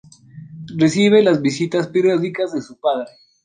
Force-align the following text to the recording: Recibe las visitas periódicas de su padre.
Recibe 0.77 1.21
las 1.21 1.43
visitas 1.43 1.87
periódicas 1.87 2.51
de 2.53 2.63
su 2.63 2.75
padre. 2.79 3.11